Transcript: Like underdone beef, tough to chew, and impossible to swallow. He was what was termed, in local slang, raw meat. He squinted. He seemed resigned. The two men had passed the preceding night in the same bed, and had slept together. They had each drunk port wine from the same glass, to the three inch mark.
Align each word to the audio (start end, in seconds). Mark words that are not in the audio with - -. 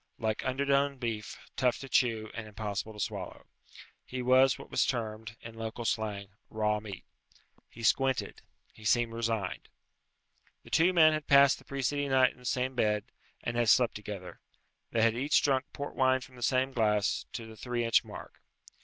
Like 0.17 0.43
underdone 0.43 0.97
beef, 0.97 1.37
tough 1.55 1.77
to 1.77 1.87
chew, 1.87 2.31
and 2.33 2.47
impossible 2.47 2.93
to 2.93 2.99
swallow. 2.99 3.45
He 4.03 4.23
was 4.23 4.57
what 4.57 4.71
was 4.71 4.83
termed, 4.83 5.37
in 5.41 5.53
local 5.53 5.85
slang, 5.85 6.29
raw 6.49 6.79
meat. 6.79 7.05
He 7.69 7.83
squinted. 7.83 8.41
He 8.73 8.83
seemed 8.83 9.13
resigned. 9.13 9.69
The 10.63 10.71
two 10.71 10.91
men 10.91 11.13
had 11.13 11.27
passed 11.27 11.59
the 11.59 11.65
preceding 11.65 12.09
night 12.09 12.31
in 12.33 12.39
the 12.39 12.45
same 12.45 12.73
bed, 12.73 13.11
and 13.43 13.55
had 13.55 13.69
slept 13.69 13.93
together. 13.93 14.41
They 14.89 15.03
had 15.03 15.13
each 15.15 15.39
drunk 15.43 15.65
port 15.71 15.93
wine 15.95 16.21
from 16.21 16.35
the 16.35 16.41
same 16.41 16.71
glass, 16.71 17.27
to 17.33 17.45
the 17.45 17.55
three 17.55 17.85
inch 17.85 18.03
mark. 18.03 18.41